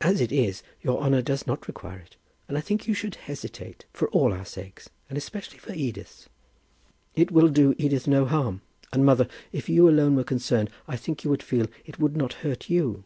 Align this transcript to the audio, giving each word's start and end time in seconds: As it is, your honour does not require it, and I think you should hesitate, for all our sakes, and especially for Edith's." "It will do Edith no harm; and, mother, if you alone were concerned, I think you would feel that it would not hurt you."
As 0.00 0.22
it 0.22 0.32
is, 0.32 0.62
your 0.80 1.02
honour 1.02 1.20
does 1.20 1.46
not 1.46 1.68
require 1.68 1.98
it, 1.98 2.16
and 2.48 2.56
I 2.56 2.62
think 2.62 2.88
you 2.88 2.94
should 2.94 3.14
hesitate, 3.16 3.84
for 3.92 4.08
all 4.08 4.32
our 4.32 4.46
sakes, 4.46 4.88
and 5.10 5.18
especially 5.18 5.58
for 5.58 5.74
Edith's." 5.74 6.30
"It 7.14 7.30
will 7.30 7.48
do 7.48 7.74
Edith 7.76 8.08
no 8.08 8.24
harm; 8.24 8.62
and, 8.90 9.04
mother, 9.04 9.28
if 9.52 9.68
you 9.68 9.86
alone 9.86 10.16
were 10.16 10.24
concerned, 10.24 10.70
I 10.88 10.96
think 10.96 11.24
you 11.24 11.30
would 11.30 11.42
feel 11.42 11.66
that 11.66 11.72
it 11.84 11.98
would 11.98 12.16
not 12.16 12.32
hurt 12.40 12.70
you." 12.70 13.04